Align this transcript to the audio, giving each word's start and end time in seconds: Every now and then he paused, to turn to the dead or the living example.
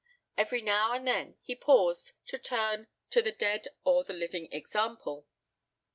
Every 0.35 0.61
now 0.63 0.93
and 0.93 1.05
then 1.07 1.37
he 1.43 1.53
paused, 1.55 2.13
to 2.25 2.39
turn 2.39 2.87
to 3.11 3.21
the 3.21 3.31
dead 3.31 3.67
or 3.83 4.03
the 4.03 4.13
living 4.15 4.51
example. 4.51 5.27